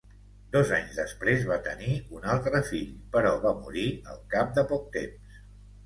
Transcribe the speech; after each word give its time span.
Dos 0.53 0.71
anys 0.77 0.95
després 0.99 1.45
va 1.51 1.59
tenir 1.67 1.99
un 2.21 2.27
altre 2.37 2.63
fill, 2.73 2.91
però 3.19 3.37
va 3.47 3.55
morir 3.63 3.89
al 4.15 4.21
cap 4.37 4.55
de 4.61 4.69
poc 4.77 4.93
temps. 5.01 5.43